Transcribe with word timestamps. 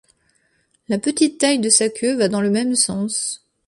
La 0.89 0.97
petite 0.97 1.37
taille 1.39 1.59
de 1.59 1.69
sa 1.69 1.87
queue 1.87 2.15
va 2.17 2.27
dans 2.27 2.41
le 2.41 2.49
même 2.49 2.73
sens. 2.73 3.45